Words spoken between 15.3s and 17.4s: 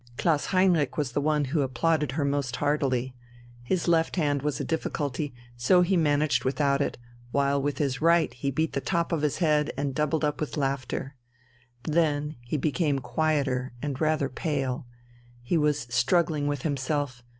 He was struggling with himself....